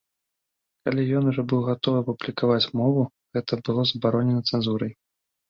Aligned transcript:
Калі 0.87 1.03
ён 1.19 1.27
ужо 1.31 1.41
быў 1.51 1.61
гатовы 1.67 1.97
апублікаваць 2.03 2.71
мову, 2.81 3.01
гэта 3.37 3.61
было 3.69 3.87
забаронена 3.93 4.41
цэнзурай. 4.49 4.91